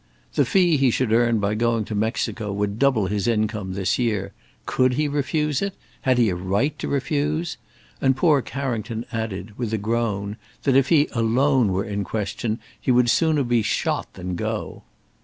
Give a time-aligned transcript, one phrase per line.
[0.33, 4.31] The fee he should earn by going to Mexico would double his income this year.
[4.65, 5.61] Could he refuse?
[6.01, 7.57] Had he a right to refuse?
[8.01, 12.89] And poor Carrington added, with a groan, that if he alone were in question, he
[12.89, 14.81] would sooner be shot than go.